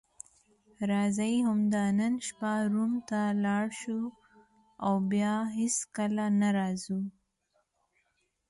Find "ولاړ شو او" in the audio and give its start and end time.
3.35-4.93